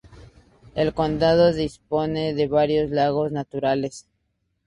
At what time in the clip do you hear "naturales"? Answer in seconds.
3.31-4.07